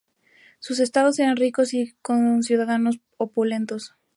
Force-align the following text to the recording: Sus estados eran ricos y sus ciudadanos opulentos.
Sus 0.57 0.79
estados 0.79 1.19
eran 1.19 1.37
ricos 1.37 1.75
y 1.75 1.93
sus 2.03 2.45
ciudadanos 2.47 2.99
opulentos. 3.17 3.93